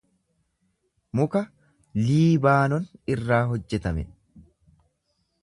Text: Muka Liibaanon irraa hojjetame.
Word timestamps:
Muka 1.19 1.41
Liibaanon 2.07 2.89
irraa 3.17 3.41
hojjetame. 3.53 4.09